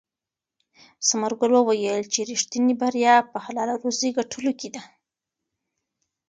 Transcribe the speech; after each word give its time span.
ثمرګل 1.07 1.51
وویل 1.55 2.01
چې 2.13 2.19
ریښتینې 2.31 2.73
بریا 2.81 3.15
په 3.31 3.37
حلاله 3.45 3.75
روزي 3.83 4.09
ګټلو 4.17 4.51
کې 4.59 4.69
ده. 4.75 4.81